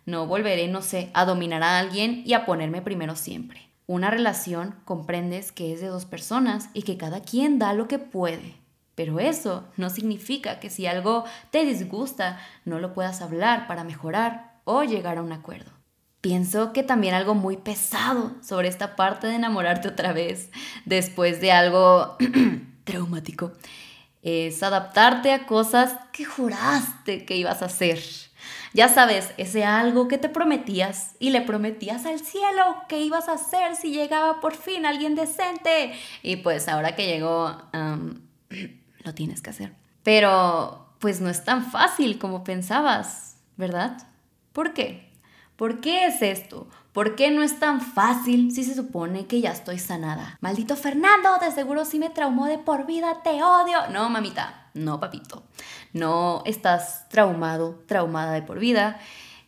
no 0.05 0.27
volveré, 0.27 0.69
no 0.69 0.83
sé, 0.83 1.11
a 1.15 1.25
dominar 1.25 1.63
a 1.63 1.79
alguien 1.79 2.23
y 2.27 2.35
a 2.35 2.45
ponerme 2.45 2.83
primero 2.83 3.17
siempre. 3.17 3.63
Una 3.87 4.11
relación 4.11 4.75
comprendes 4.85 5.53
que 5.53 5.73
es 5.73 5.81
de 5.81 5.87
dos 5.87 6.05
personas 6.05 6.69
y 6.75 6.83
que 6.83 6.99
cada 6.99 7.23
quien 7.23 7.59
da 7.59 7.73
lo 7.73 7.89
que 7.89 7.99
puede. 7.99 8.57
Pero 8.95 9.21
eso 9.21 9.65
no 9.79 9.89
significa 9.89 10.61
que 10.61 10.69
si 10.69 10.87
algo 10.87 11.25
te 11.51 11.65
disgusta 11.65 12.39
no 12.67 12.79
lo 12.79 12.93
puedas 12.93 13.23
hablar 13.23 13.67
para 13.67 13.85
mejorar 13.85 14.61
o 14.65 14.83
llegar 14.85 15.17
a 15.17 15.23
un 15.23 15.33
acuerdo. 15.33 15.78
Pienso 16.21 16.73
que 16.73 16.83
también 16.83 17.15
algo 17.15 17.35
muy 17.35 17.57
pesado 17.57 18.33
sobre 18.43 18.69
esta 18.69 18.97
parte 18.97 19.29
de 19.29 19.37
enamorarte 19.37 19.89
otra 19.89 20.13
vez 20.13 20.51
después 20.85 21.41
de 21.41 21.53
algo 21.53 22.17
traumático 22.85 23.53
es 24.23 24.63
adaptarte 24.63 25.33
a 25.33 25.47
cosas 25.47 25.97
que 26.13 26.25
juraste 26.25 27.25
que 27.25 27.37
ibas 27.37 27.63
a 27.63 27.67
hacer. 27.67 28.01
Ya 28.75 28.89
sabes, 28.89 29.33
ese 29.39 29.65
algo 29.65 30.09
que 30.09 30.19
te 30.19 30.29
prometías 30.29 31.17
y 31.19 31.31
le 31.31 31.41
prometías 31.41 32.05
al 32.05 32.21
cielo 32.21 32.77
que 32.89 33.01
ibas 33.01 33.29
a 33.29 33.35
hacer 33.35 33.77
si 33.77 33.93
llegaba 33.93 34.41
por 34.41 34.55
fin 34.55 34.87
alguien 34.87 35.15
decente. 35.15 35.93
Y 36.23 36.37
pues 36.37 36.69
ahora 36.69 36.95
que 36.95 37.07
llegó, 37.07 37.63
lo 39.05 39.15
tienes 39.15 39.41
que 39.41 39.51
hacer. 39.51 39.73
Pero 40.03 40.87
pues 40.99 41.21
no 41.21 41.31
es 41.31 41.45
tan 41.45 41.71
fácil 41.71 42.19
como 42.19 42.45
pensabas, 42.45 43.37
¿verdad? 43.57 44.07
¿Por 44.53 44.75
qué? 44.75 45.08
¿Por 45.59 45.81
qué 45.81 46.07
es 46.07 46.23
esto? 46.23 46.69
¿Por 46.93 47.17
qué 47.17 47.33
no 47.33 47.43
es 47.43 47.59
tan 47.59 47.81
fácil 47.81 48.53
si 48.53 48.63
se 48.63 48.77
supone 48.77 49.27
que 49.27 49.41
ya 49.41 49.51
estoy 49.51 49.81
sanada? 49.81 50.39
Maldito 50.41 50.77
Fernando, 50.77 51.31
de 51.41 51.51
seguro 51.51 51.85
sí 51.85 51.99
me 51.99 52.11
traumó 52.11 52.47
de 52.47 52.59
por 52.59 52.87
vida, 52.87 53.25
te 53.25 53.43
odio. 53.43 53.89
No, 53.91 54.09
mamita, 54.09 54.71
no, 54.75 55.01
papito. 55.01 55.43
No 55.93 56.45
estás 56.47 57.09
traumado, 57.09 57.83
traumada 57.87 58.35
de 58.35 58.43
por 58.43 58.61
vida. 58.61 59.01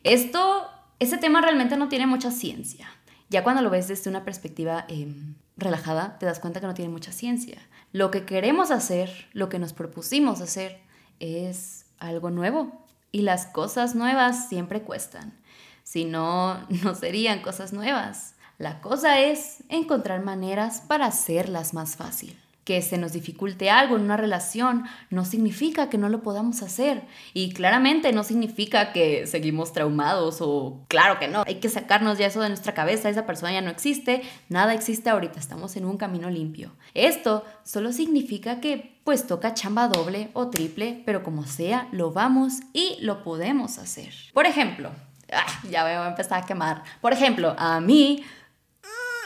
Esto, 0.02 0.68
ese 0.98 1.16
tema 1.16 1.42
realmente 1.42 1.76
no 1.76 1.86
tiene 1.86 2.08
mucha 2.08 2.32
ciencia. 2.32 2.90
Ya 3.28 3.44
cuando 3.44 3.62
lo 3.62 3.70
ves 3.70 3.86
desde 3.86 4.10
una 4.10 4.24
perspectiva 4.24 4.86
em, 4.88 5.36
relajada, 5.56 6.18
te 6.18 6.26
das 6.26 6.40
cuenta 6.40 6.58
que 6.58 6.66
no 6.66 6.74
tiene 6.74 6.90
mucha 6.90 7.12
ciencia. 7.12 7.60
Lo 7.92 8.10
que 8.10 8.24
queremos 8.24 8.72
hacer, 8.72 9.28
lo 9.32 9.48
que 9.48 9.60
nos 9.60 9.74
propusimos 9.74 10.40
hacer, 10.40 10.80
es 11.20 11.86
algo 12.00 12.30
nuevo, 12.30 12.84
Y 13.12 13.22
las 13.22 13.46
cosas 13.46 13.94
nuevas 13.94 14.48
siempre 14.48 14.82
cuestan. 14.82 15.39
Si 15.90 16.04
no, 16.04 16.64
no 16.84 16.94
serían 16.94 17.42
cosas 17.42 17.72
nuevas. 17.72 18.34
La 18.58 18.80
cosa 18.80 19.18
es 19.18 19.64
encontrar 19.68 20.22
maneras 20.22 20.84
para 20.86 21.06
hacerlas 21.06 21.74
más 21.74 21.96
fácil 21.96 22.38
que 22.62 22.82
se 22.82 22.98
nos 22.98 23.14
dificulte 23.14 23.70
algo 23.70 23.96
en 23.96 24.02
una 24.02 24.16
relación 24.16 24.84
no 25.08 25.24
significa 25.24 25.88
que 25.88 25.98
no 25.98 26.08
lo 26.08 26.22
podamos 26.22 26.62
hacer 26.62 27.02
y 27.34 27.52
claramente 27.52 28.12
no 28.12 28.22
significa 28.22 28.92
que 28.92 29.26
seguimos 29.26 29.72
traumados 29.72 30.36
o 30.40 30.84
claro 30.86 31.18
que 31.18 31.26
no, 31.26 31.42
hay 31.44 31.56
que 31.56 31.70
sacarnos 31.70 32.18
ya 32.18 32.26
eso 32.26 32.40
de 32.40 32.50
nuestra 32.50 32.74
cabeza, 32.74 33.08
esa 33.08 33.26
persona 33.26 33.52
ya 33.52 33.62
no 33.62 33.70
existe, 33.70 34.22
nada 34.48 34.74
existe 34.74 35.10
ahorita, 35.10 35.40
estamos 35.40 35.74
en 35.74 35.86
un 35.86 35.96
camino 35.96 36.30
limpio. 36.30 36.70
Esto 36.94 37.44
solo 37.64 37.92
significa 37.92 38.60
que 38.60 39.00
pues 39.02 39.26
toca 39.26 39.54
chamba 39.54 39.88
doble 39.88 40.30
o 40.34 40.50
triple, 40.50 41.02
pero 41.04 41.24
como 41.24 41.46
sea, 41.46 41.88
lo 41.90 42.12
vamos 42.12 42.60
y 42.72 42.98
lo 43.00 43.24
podemos 43.24 43.78
hacer. 43.78 44.12
Por 44.32 44.46
ejemplo, 44.46 44.92
ah, 45.32 45.46
ya 45.68 45.82
voy 45.82 45.92
a 45.92 46.08
empezar 46.08 46.42
a 46.42 46.46
quemar. 46.46 46.82
Por 47.00 47.12
ejemplo, 47.12 47.54
a 47.58 47.80
mí, 47.80 48.24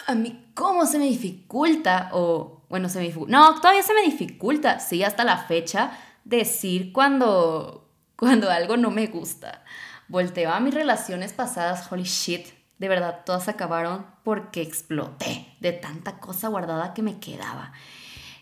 a 0.07 0.15
mí, 0.15 0.51
¿cómo 0.55 0.87
se 0.87 0.99
me 0.99 1.05
dificulta 1.05 2.11
o 2.13 2.55
bueno, 2.75 2.89
se 2.89 2.99
me 2.99 3.05
dificulta. 3.05 3.31
No, 3.31 3.61
todavía 3.61 3.85
se 3.85 3.95
me 3.95 4.03
dificulta, 4.03 4.81
sí, 4.81 5.05
hasta 5.05 5.23
la 5.23 5.39
fecha, 5.39 5.93
decir 6.25 6.93
cuando, 6.93 7.89
cuando 8.17 8.51
algo 8.51 8.77
no 8.77 8.91
me 8.91 9.07
gusta. 9.07 9.63
Volteo 10.09 10.51
a 10.53 10.59
mis 10.59 10.75
relaciones 10.75 11.33
pasadas, 11.33 11.93
holy 11.93 12.03
shit. 12.03 12.49
De 12.79 12.89
verdad, 12.89 13.21
todas 13.25 13.47
acabaron 13.47 14.05
porque 14.25 14.61
exploté 14.61 15.55
de 15.61 15.71
tanta 15.71 16.19
cosa 16.19 16.49
guardada 16.49 16.95
que 16.95 17.03
me 17.03 17.21
quedaba. 17.21 17.73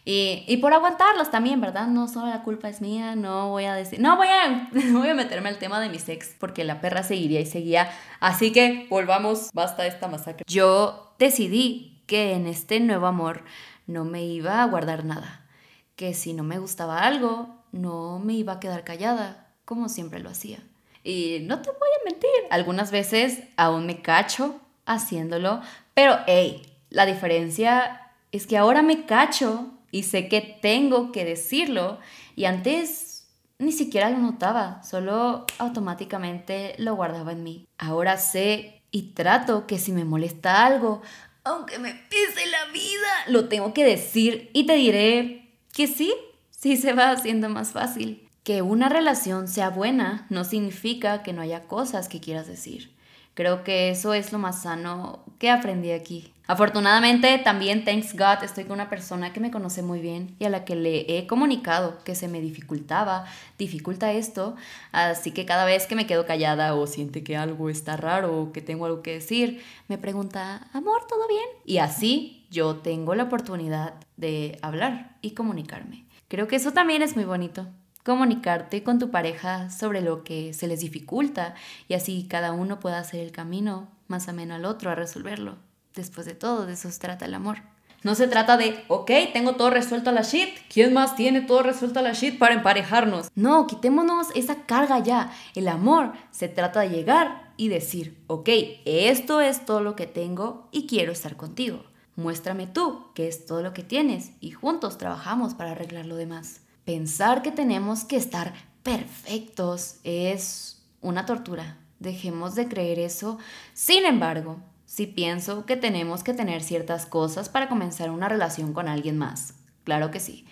Y, 0.04 0.44
y, 0.48 0.56
por 0.56 0.74
aguantarlas 0.74 1.30
también, 1.30 1.60
¿verdad? 1.60 1.86
No 1.86 2.08
solo 2.08 2.26
la 2.26 2.42
culpa 2.42 2.68
es 2.68 2.80
mía, 2.80 3.14
no 3.14 3.50
voy 3.50 3.66
a 3.66 3.74
decir, 3.74 4.00
no 4.00 4.16
voy 4.16 4.26
a, 4.26 4.68
voy 4.92 5.08
a 5.08 5.14
meterme 5.14 5.48
al 5.48 5.58
tema 5.58 5.78
de 5.78 5.88
mi 5.88 5.98
ex 6.04 6.34
porque 6.40 6.64
la 6.64 6.80
perra 6.80 7.04
seguiría 7.04 7.40
y 7.40 7.46
seguía. 7.46 7.88
Así 8.18 8.50
que 8.50 8.86
volvamos, 8.90 9.50
basta 9.52 9.86
esta 9.86 10.08
masacre. 10.08 10.44
Yo 10.48 11.14
decidí 11.20 12.02
que 12.06 12.32
en 12.32 12.48
este 12.48 12.80
nuevo 12.80 13.06
amor 13.06 13.44
no 13.86 14.04
me 14.04 14.24
iba 14.24 14.62
a 14.62 14.66
guardar 14.66 15.04
nada, 15.04 15.46
que 15.94 16.14
si 16.14 16.32
no 16.32 16.42
me 16.42 16.58
gustaba 16.58 17.02
algo, 17.02 17.62
no 17.70 18.18
me 18.18 18.34
iba 18.34 18.54
a 18.54 18.60
quedar 18.60 18.82
callada, 18.84 19.52
como 19.64 19.88
siempre 19.88 20.18
lo 20.18 20.30
hacía. 20.30 20.58
Y 21.04 21.38
no 21.42 21.62
te 21.62 21.70
voy 21.70 21.88
a 22.00 22.10
mentir, 22.10 22.30
algunas 22.50 22.90
veces 22.90 23.44
aún 23.56 23.86
me 23.86 24.02
cacho 24.02 24.60
haciéndolo, 24.84 25.60
pero 25.94 26.18
hey, 26.26 26.62
la 26.90 27.06
diferencia 27.06 28.12
es 28.32 28.46
que 28.46 28.56
ahora 28.56 28.82
me 28.82 29.04
cacho 29.04 29.72
y 29.92 30.02
sé 30.02 30.26
que 30.26 30.40
tengo 30.40 31.12
que 31.12 31.24
decirlo 31.24 32.00
y 32.34 32.46
antes 32.46 33.28
ni 33.58 33.70
siquiera 33.70 34.10
lo 34.10 34.18
notaba, 34.18 34.82
solo 34.82 35.46
automáticamente 35.58 36.74
lo 36.78 36.96
guardaba 36.96 37.30
en 37.30 37.44
mí. 37.44 37.68
Ahora 37.78 38.18
sé 38.18 38.82
y 38.90 39.12
trato 39.12 39.68
que 39.68 39.78
si 39.78 39.92
me 39.92 40.04
molesta 40.04 40.66
algo, 40.66 41.02
aunque 41.44 41.78
me 41.78 41.94
pise 41.94 42.46
la 42.50 42.72
vida, 42.72 43.08
lo 43.28 43.48
tengo 43.48 43.72
que 43.72 43.84
decir 43.84 44.50
y 44.52 44.66
te 44.66 44.74
diré 44.74 45.54
que 45.72 45.86
sí, 45.86 46.12
sí 46.50 46.76
se 46.76 46.92
va 46.92 47.10
haciendo 47.10 47.48
más 47.48 47.70
fácil. 47.70 48.28
Que 48.42 48.60
una 48.60 48.88
relación 48.88 49.46
sea 49.46 49.70
buena 49.70 50.26
no 50.28 50.42
significa 50.42 51.22
que 51.22 51.32
no 51.32 51.42
haya 51.42 51.68
cosas 51.68 52.08
que 52.08 52.20
quieras 52.20 52.48
decir. 52.48 52.91
Creo 53.34 53.64
que 53.64 53.90
eso 53.90 54.12
es 54.14 54.32
lo 54.32 54.38
más 54.38 54.62
sano 54.62 55.24
que 55.38 55.50
aprendí 55.50 55.90
aquí. 55.90 56.32
Afortunadamente, 56.46 57.38
también, 57.38 57.84
thanks 57.84 58.14
God, 58.14 58.42
estoy 58.42 58.64
con 58.64 58.74
una 58.74 58.90
persona 58.90 59.32
que 59.32 59.40
me 59.40 59.50
conoce 59.50 59.80
muy 59.80 60.00
bien 60.00 60.34
y 60.38 60.44
a 60.44 60.50
la 60.50 60.64
que 60.64 60.74
le 60.74 61.18
he 61.18 61.26
comunicado 61.26 61.98
que 62.04 62.14
se 62.14 62.28
me 62.28 62.40
dificultaba, 62.40 63.24
dificulta 63.58 64.12
esto, 64.12 64.56
así 64.90 65.30
que 65.30 65.46
cada 65.46 65.64
vez 65.64 65.86
que 65.86 65.94
me 65.94 66.06
quedo 66.06 66.26
callada 66.26 66.74
o 66.74 66.86
siente 66.86 67.22
que 67.22 67.36
algo 67.36 67.70
está 67.70 67.96
raro 67.96 68.38
o 68.38 68.52
que 68.52 68.60
tengo 68.60 68.86
algo 68.86 69.02
que 69.02 69.14
decir, 69.14 69.62
me 69.88 69.98
pregunta, 69.98 70.66
amor, 70.72 71.06
¿todo 71.08 71.26
bien? 71.28 71.46
Y 71.64 71.78
así 71.78 72.44
yo 72.50 72.76
tengo 72.76 73.14
la 73.14 73.24
oportunidad 73.24 73.94
de 74.16 74.58
hablar 74.62 75.16
y 75.22 75.30
comunicarme. 75.30 76.04
Creo 76.28 76.48
que 76.48 76.56
eso 76.56 76.72
también 76.72 77.02
es 77.02 77.14
muy 77.14 77.24
bonito 77.24 77.68
comunicarte 78.04 78.82
con 78.82 78.98
tu 78.98 79.10
pareja 79.10 79.70
sobre 79.70 80.00
lo 80.00 80.24
que 80.24 80.52
se 80.54 80.66
les 80.66 80.80
dificulta 80.80 81.54
y 81.88 81.94
así 81.94 82.26
cada 82.28 82.52
uno 82.52 82.80
pueda 82.80 82.98
hacer 82.98 83.20
el 83.20 83.32
camino 83.32 83.88
más 84.08 84.28
ameno 84.28 84.54
al 84.54 84.64
otro 84.64 84.90
a 84.90 84.94
resolverlo. 84.94 85.56
Después 85.94 86.26
de 86.26 86.34
todo, 86.34 86.66
de 86.66 86.72
eso 86.72 86.90
se 86.90 87.00
trata 87.00 87.26
el 87.26 87.34
amor. 87.34 87.58
No 88.02 88.16
se 88.16 88.26
trata 88.26 88.56
de, 88.56 88.82
ok, 88.88 89.10
tengo 89.32 89.54
todo 89.54 89.70
resuelto 89.70 90.10
a 90.10 90.12
la 90.12 90.22
shit. 90.22 90.48
¿Quién 90.68 90.92
más 90.92 91.14
tiene 91.14 91.40
todo 91.40 91.62
resuelto 91.62 92.00
a 92.00 92.02
la 92.02 92.14
shit 92.14 92.36
para 92.36 92.54
emparejarnos? 92.54 93.30
No, 93.36 93.68
quitémonos 93.68 94.28
esa 94.34 94.66
carga 94.66 94.98
ya. 94.98 95.30
El 95.54 95.68
amor 95.68 96.12
se 96.32 96.48
trata 96.48 96.80
de 96.80 96.90
llegar 96.90 97.52
y 97.56 97.68
decir, 97.68 98.18
ok, 98.26 98.48
esto 98.84 99.40
es 99.40 99.64
todo 99.64 99.82
lo 99.82 99.94
que 99.94 100.08
tengo 100.08 100.68
y 100.72 100.88
quiero 100.88 101.12
estar 101.12 101.36
contigo. 101.36 101.84
Muéstrame 102.16 102.66
tú 102.66 103.06
qué 103.14 103.28
es 103.28 103.46
todo 103.46 103.62
lo 103.62 103.72
que 103.72 103.84
tienes 103.84 104.32
y 104.40 104.50
juntos 104.50 104.98
trabajamos 104.98 105.54
para 105.54 105.70
arreglar 105.70 106.06
lo 106.06 106.16
demás. 106.16 106.61
Pensar 106.84 107.42
que 107.42 107.52
tenemos 107.52 108.04
que 108.04 108.16
estar 108.16 108.54
perfectos 108.82 109.96
es 110.02 110.82
una 111.00 111.26
tortura. 111.26 111.78
Dejemos 112.00 112.56
de 112.56 112.66
creer 112.66 112.98
eso. 112.98 113.38
Sin 113.72 114.04
embargo, 114.04 114.58
si 114.84 115.06
pienso 115.06 115.64
que 115.64 115.76
tenemos 115.76 116.24
que 116.24 116.34
tener 116.34 116.60
ciertas 116.62 117.06
cosas 117.06 117.48
para 117.48 117.68
comenzar 117.68 118.10
una 118.10 118.28
relación 118.28 118.72
con 118.72 118.88
alguien 118.88 119.16
más. 119.16 119.54
Claro 119.84 120.10
que 120.10 120.18
sí. 120.18 120.44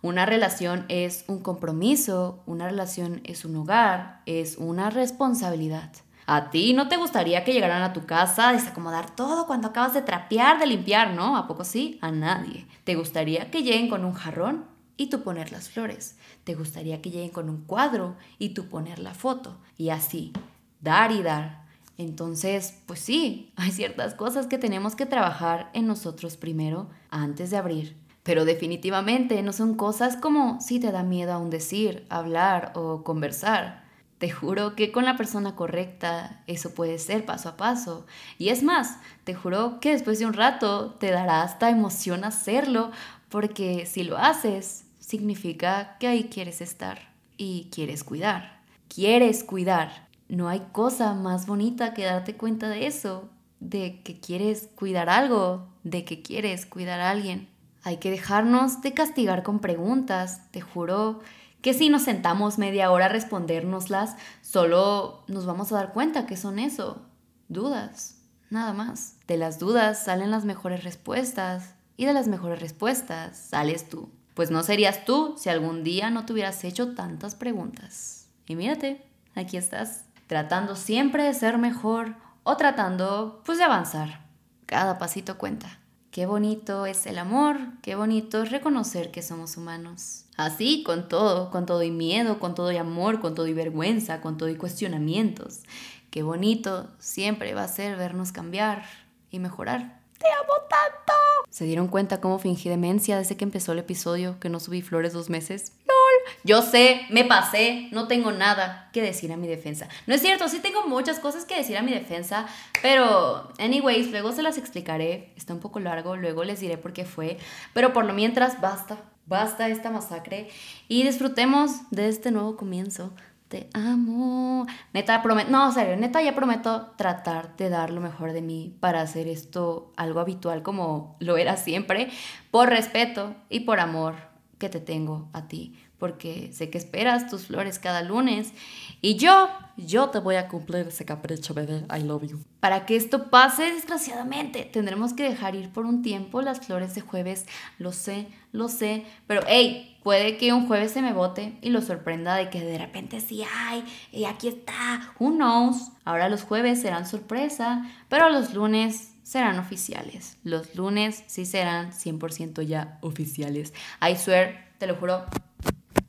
Una 0.00 0.24
relación 0.24 0.86
es 0.88 1.24
un 1.28 1.40
compromiso, 1.40 2.42
una 2.46 2.66
relación 2.66 3.20
es 3.24 3.44
un 3.44 3.54
hogar, 3.56 4.22
es 4.24 4.56
una 4.56 4.88
responsabilidad. 4.88 5.90
A 6.26 6.50
ti 6.50 6.72
no 6.72 6.88
te 6.88 6.96
gustaría 6.96 7.44
que 7.44 7.52
llegaran 7.52 7.82
a 7.82 7.92
tu 7.92 8.06
casa 8.06 8.48
a 8.48 8.52
desacomodar 8.54 9.14
todo 9.14 9.46
cuando 9.46 9.68
acabas 9.68 9.92
de 9.92 10.00
trapear, 10.00 10.58
de 10.58 10.66
limpiar, 10.66 11.12
¿no? 11.12 11.36
¿A 11.36 11.46
poco 11.46 11.64
sí? 11.64 11.98
A 12.00 12.10
nadie. 12.10 12.66
¿Te 12.84 12.94
gustaría 12.94 13.50
que 13.50 13.62
lleguen 13.62 13.90
con 13.90 14.06
un 14.06 14.14
jarrón? 14.14 14.73
Y 14.96 15.08
tú 15.08 15.22
poner 15.22 15.52
las 15.52 15.68
flores. 15.68 16.16
Te 16.44 16.54
gustaría 16.54 17.02
que 17.02 17.10
lleguen 17.10 17.30
con 17.30 17.48
un 17.48 17.64
cuadro 17.64 18.16
y 18.38 18.50
tú 18.50 18.68
poner 18.68 18.98
la 18.98 19.14
foto. 19.14 19.58
Y 19.76 19.90
así, 19.90 20.32
dar 20.80 21.12
y 21.12 21.22
dar. 21.22 21.64
Entonces, 21.96 22.80
pues 22.86 23.00
sí, 23.00 23.52
hay 23.56 23.72
ciertas 23.72 24.14
cosas 24.14 24.46
que 24.46 24.58
tenemos 24.58 24.96
que 24.96 25.06
trabajar 25.06 25.70
en 25.72 25.86
nosotros 25.86 26.36
primero 26.36 26.88
antes 27.10 27.50
de 27.50 27.56
abrir. 27.56 27.96
Pero 28.22 28.44
definitivamente 28.44 29.42
no 29.42 29.52
son 29.52 29.74
cosas 29.74 30.16
como 30.16 30.60
si 30.60 30.80
te 30.80 30.92
da 30.92 31.02
miedo 31.02 31.32
aún 31.32 31.50
decir, 31.50 32.06
hablar 32.08 32.72
o 32.74 33.04
conversar. 33.04 33.84
Te 34.18 34.30
juro 34.30 34.74
que 34.74 34.92
con 34.92 35.04
la 35.04 35.18
persona 35.18 35.54
correcta 35.54 36.42
eso 36.46 36.72
puede 36.72 36.98
ser 36.98 37.26
paso 37.26 37.50
a 37.50 37.56
paso. 37.58 38.06
Y 38.38 38.48
es 38.48 38.62
más, 38.62 38.98
te 39.24 39.34
juro 39.34 39.78
que 39.80 39.90
después 39.90 40.18
de 40.18 40.24
un 40.24 40.32
rato 40.32 40.92
te 40.94 41.10
dará 41.10 41.42
hasta 41.42 41.68
emoción 41.68 42.24
hacerlo, 42.24 42.90
porque 43.28 43.84
si 43.84 44.04
lo 44.04 44.16
haces, 44.16 44.83
significa 45.06 45.96
que 45.98 46.06
ahí 46.06 46.24
quieres 46.24 46.60
estar 46.60 46.98
y 47.36 47.68
quieres 47.70 48.04
cuidar. 48.04 48.62
Quieres 48.88 49.44
cuidar. 49.44 50.08
No 50.28 50.48
hay 50.48 50.60
cosa 50.72 51.12
más 51.14 51.46
bonita 51.46 51.92
que 51.92 52.04
darte 52.04 52.36
cuenta 52.36 52.68
de 52.68 52.86
eso, 52.86 53.28
de 53.60 54.00
que 54.02 54.18
quieres 54.18 54.68
cuidar 54.74 55.10
algo, 55.10 55.68
de 55.82 56.04
que 56.04 56.22
quieres 56.22 56.64
cuidar 56.64 57.00
a 57.00 57.10
alguien. 57.10 57.48
Hay 57.82 57.98
que 57.98 58.10
dejarnos 58.10 58.80
de 58.80 58.94
castigar 58.94 59.42
con 59.42 59.58
preguntas, 59.58 60.50
te 60.50 60.62
juro 60.62 61.20
que 61.60 61.74
si 61.74 61.90
nos 61.90 62.02
sentamos 62.02 62.58
media 62.58 62.90
hora 62.90 63.06
a 63.06 63.10
respondérnoslas, 63.10 64.16
solo 64.40 65.22
nos 65.28 65.44
vamos 65.44 65.70
a 65.72 65.76
dar 65.76 65.92
cuenta 65.92 66.26
que 66.26 66.36
son 66.36 66.58
eso, 66.58 67.02
dudas, 67.48 68.22
nada 68.48 68.72
más. 68.72 69.16
De 69.26 69.36
las 69.36 69.58
dudas 69.58 70.02
salen 70.02 70.30
las 70.30 70.46
mejores 70.46 70.82
respuestas 70.82 71.74
y 71.98 72.06
de 72.06 72.14
las 72.14 72.26
mejores 72.26 72.60
respuestas 72.60 73.36
sales 73.36 73.88
tú 73.88 74.10
pues 74.34 74.50
no 74.50 74.62
serías 74.62 75.04
tú 75.04 75.34
si 75.38 75.48
algún 75.48 75.84
día 75.84 76.10
no 76.10 76.26
te 76.26 76.32
hubieras 76.32 76.62
hecho 76.64 76.94
tantas 76.94 77.34
preguntas. 77.34 78.28
Y 78.46 78.56
mírate, 78.56 79.02
aquí 79.34 79.56
estás, 79.56 80.04
tratando 80.26 80.76
siempre 80.76 81.22
de 81.22 81.34
ser 81.34 81.58
mejor 81.58 82.16
o 82.42 82.56
tratando 82.56 83.42
pues 83.44 83.58
de 83.58 83.64
avanzar. 83.64 84.24
Cada 84.66 84.98
pasito 84.98 85.38
cuenta. 85.38 85.78
Qué 86.10 86.26
bonito 86.26 86.86
es 86.86 87.06
el 87.06 87.18
amor, 87.18 87.58
qué 87.82 87.96
bonito 87.96 88.42
es 88.42 88.52
reconocer 88.52 89.10
que 89.10 89.20
somos 89.20 89.56
humanos. 89.56 90.26
Así, 90.36 90.84
con 90.84 91.08
todo, 91.08 91.50
con 91.50 91.66
todo 91.66 91.82
y 91.82 91.90
miedo, 91.90 92.38
con 92.38 92.54
todo 92.54 92.70
y 92.70 92.76
amor, 92.76 93.20
con 93.20 93.34
todo 93.34 93.48
y 93.48 93.52
vergüenza, 93.52 94.20
con 94.20 94.36
todo 94.36 94.48
y 94.48 94.56
cuestionamientos. 94.56 95.62
Qué 96.10 96.22
bonito 96.22 96.88
siempre 97.00 97.54
va 97.54 97.64
a 97.64 97.68
ser 97.68 97.96
vernos 97.96 98.30
cambiar 98.30 98.84
y 99.30 99.40
mejorar. 99.40 100.00
Te 100.18 100.28
amo 100.28 100.54
tanto. 100.68 101.33
¿Se 101.54 101.66
dieron 101.66 101.86
cuenta 101.86 102.20
cómo 102.20 102.40
fingí 102.40 102.68
demencia 102.68 103.16
desde 103.16 103.36
que 103.36 103.44
empezó 103.44 103.70
el 103.70 103.78
episodio, 103.78 104.40
que 104.40 104.48
no 104.48 104.58
subí 104.58 104.82
flores 104.82 105.12
dos 105.12 105.30
meses? 105.30 105.72
¡Lol! 105.86 106.34
Yo 106.42 106.62
sé, 106.62 107.02
me 107.10 107.24
pasé, 107.24 107.86
no 107.92 108.08
tengo 108.08 108.32
nada 108.32 108.90
que 108.92 109.00
decir 109.00 109.32
a 109.32 109.36
mi 109.36 109.46
defensa. 109.46 109.88
No 110.08 110.16
es 110.16 110.20
cierto, 110.20 110.48
sí 110.48 110.58
tengo 110.58 110.88
muchas 110.88 111.20
cosas 111.20 111.44
que 111.44 111.56
decir 111.56 111.76
a 111.76 111.82
mi 111.82 111.92
defensa, 111.92 112.46
pero, 112.82 113.52
anyways, 113.60 114.10
luego 114.10 114.32
se 114.32 114.42
las 114.42 114.58
explicaré. 114.58 115.32
Está 115.36 115.54
un 115.54 115.60
poco 115.60 115.78
largo, 115.78 116.16
luego 116.16 116.42
les 116.42 116.58
diré 116.58 116.76
por 116.76 116.92
qué 116.92 117.04
fue. 117.04 117.38
Pero 117.72 117.92
por 117.92 118.04
lo 118.04 118.14
mientras, 118.14 118.60
basta, 118.60 118.98
basta 119.26 119.68
esta 119.68 119.92
masacre 119.92 120.48
y 120.88 121.04
disfrutemos 121.04 121.88
de 121.92 122.08
este 122.08 122.32
nuevo 122.32 122.56
comienzo 122.56 123.14
te 123.54 123.70
amo. 123.72 124.66
Neta, 124.92 125.22
prometo, 125.22 125.48
no, 125.48 125.70
serio, 125.70 125.96
neta, 125.96 126.20
ya 126.20 126.34
prometo 126.34 126.92
tratar 126.96 127.56
de 127.56 127.68
dar 127.68 127.90
lo 127.90 128.00
mejor 128.00 128.32
de 128.32 128.42
mí 128.42 128.76
para 128.80 129.00
hacer 129.00 129.28
esto 129.28 129.92
algo 129.96 130.18
habitual 130.18 130.64
como 130.64 131.14
lo 131.20 131.36
era 131.36 131.56
siempre, 131.56 132.10
por 132.50 132.68
respeto 132.68 133.36
y 133.48 133.60
por 133.60 133.78
amor 133.78 134.16
que 134.58 134.68
te 134.68 134.80
tengo 134.80 135.28
a 135.32 135.46
ti, 135.46 135.78
porque 135.98 136.50
sé 136.52 136.68
que 136.68 136.78
esperas 136.78 137.30
tus 137.30 137.46
flores 137.46 137.78
cada 137.78 138.02
lunes 138.02 138.52
y 139.00 139.14
yo, 139.14 139.48
yo 139.76 140.08
te 140.08 140.18
voy 140.18 140.34
a 140.34 140.48
cumplir 140.48 140.88
ese 140.88 141.04
capricho, 141.04 141.54
bebé, 141.54 141.86
I 141.96 142.02
love 142.02 142.24
you. 142.24 142.40
Para 142.58 142.86
que 142.86 142.96
esto 142.96 143.30
pase, 143.30 143.72
desgraciadamente, 143.72 144.64
tendremos 144.64 145.12
que 145.12 145.22
dejar 145.22 145.54
ir 145.54 145.70
por 145.70 145.86
un 145.86 146.02
tiempo 146.02 146.42
las 146.42 146.58
flores 146.58 146.96
de 146.96 147.02
jueves, 147.02 147.46
lo 147.78 147.92
sé, 147.92 148.26
lo 148.50 148.68
sé, 148.68 149.04
pero 149.28 149.42
hey, 149.46 149.93
Puede 150.04 150.36
que 150.36 150.52
un 150.52 150.66
jueves 150.66 150.92
se 150.92 151.00
me 151.00 151.14
bote 151.14 151.56
y 151.62 151.70
lo 151.70 151.80
sorprenda 151.80 152.34
de 152.36 152.50
que 152.50 152.60
de 152.60 152.76
repente 152.76 153.22
sí, 153.22 153.42
ay, 153.56 153.82
y 154.12 154.26
aquí 154.26 154.48
está, 154.48 155.14
who 155.18 155.30
knows. 155.30 155.92
Ahora 156.04 156.28
los 156.28 156.42
jueves 156.42 156.82
serán 156.82 157.06
sorpresa, 157.06 157.90
pero 158.10 158.28
los 158.28 158.52
lunes 158.52 159.14
serán 159.22 159.58
oficiales. 159.58 160.36
Los 160.44 160.74
lunes 160.74 161.24
sí 161.26 161.46
serán 161.46 161.92
100% 161.92 162.60
ya 162.66 162.98
oficiales. 163.00 163.72
I 164.06 164.14
swear, 164.16 164.68
te 164.76 164.86
lo 164.86 164.96
juro, 164.96 165.24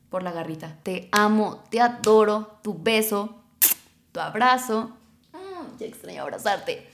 por 0.10 0.24
la 0.24 0.34
garrita. 0.34 0.78
Te 0.84 1.08
amo, 1.14 1.64
te 1.70 1.80
adoro, 1.80 2.60
tu 2.64 2.78
beso, 2.78 3.44
tu 4.12 4.20
abrazo. 4.20 4.92
Mm, 5.32 5.78
ya 5.80 5.86
extraño 5.86 6.24
abrazarte. 6.24 6.86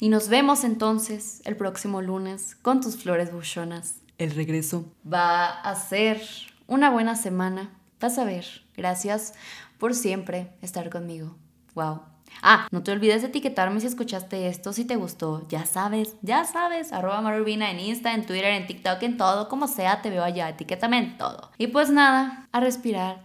Y 0.00 0.10
nos 0.10 0.28
vemos 0.28 0.64
entonces 0.64 1.40
el 1.46 1.56
próximo 1.56 2.02
lunes 2.02 2.56
con 2.60 2.82
tus 2.82 2.98
flores 2.98 3.32
buchonas 3.32 4.01
el 4.22 4.30
regreso 4.30 4.84
va 5.10 5.48
a 5.48 5.74
ser 5.74 6.22
una 6.68 6.90
buena 6.90 7.16
semana. 7.16 7.70
Vas 8.00 8.18
a 8.18 8.24
ver. 8.24 8.46
Gracias 8.76 9.34
por 9.78 9.94
siempre 9.94 10.52
estar 10.62 10.90
conmigo. 10.90 11.36
Wow. 11.74 12.02
Ah, 12.40 12.68
no 12.70 12.82
te 12.82 12.92
olvides 12.92 13.22
de 13.22 13.28
etiquetarme 13.28 13.80
si 13.80 13.88
escuchaste 13.88 14.46
esto, 14.46 14.72
si 14.72 14.84
te 14.84 14.96
gustó. 14.96 15.46
Ya 15.48 15.66
sabes, 15.66 16.16
ya 16.22 16.44
sabes. 16.44 16.92
Arroba 16.92 17.20
Marubina 17.20 17.70
en 17.70 17.80
Insta, 17.80 18.14
en 18.14 18.24
Twitter, 18.24 18.52
en 18.52 18.66
TikTok, 18.66 19.02
en 19.02 19.16
todo. 19.16 19.48
Como 19.48 19.66
sea, 19.66 20.02
te 20.02 20.10
veo 20.10 20.22
allá. 20.22 20.48
Etiquétame 20.48 20.98
en 20.98 21.18
todo. 21.18 21.50
Y 21.58 21.66
pues 21.66 21.90
nada, 21.90 22.48
a 22.52 22.60
respirar. 22.60 23.24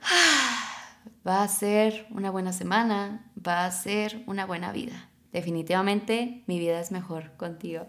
Va 1.26 1.44
a 1.44 1.48
ser 1.48 2.08
una 2.10 2.30
buena 2.30 2.52
semana. 2.52 3.30
Va 3.38 3.64
a 3.64 3.70
ser 3.70 4.24
una 4.26 4.44
buena 4.44 4.72
vida. 4.72 5.08
Definitivamente 5.32 6.42
mi 6.46 6.58
vida 6.58 6.80
es 6.80 6.90
mejor 6.90 7.36
contigo. 7.36 7.86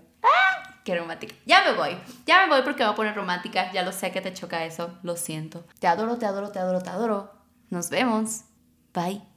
Qué 0.83 0.97
romántica. 0.97 1.33
Ya 1.45 1.63
me 1.63 1.73
voy. 1.73 1.97
Ya 2.25 2.43
me 2.43 2.49
voy 2.49 2.61
porque 2.63 2.83
voy 2.83 2.93
a 2.93 2.95
poner 2.95 3.15
romántica. 3.15 3.71
Ya 3.71 3.83
lo 3.83 3.91
sé 3.91 4.11
que 4.11 4.21
te 4.21 4.33
choca 4.33 4.65
eso. 4.65 4.97
Lo 5.03 5.15
siento. 5.15 5.65
Te 5.79 5.87
adoro, 5.87 6.17
te 6.17 6.25
adoro, 6.25 6.51
te 6.51 6.59
adoro, 6.59 6.81
te 6.81 6.89
adoro. 6.89 7.31
Nos 7.69 7.89
vemos. 7.89 8.41
Bye. 8.93 9.32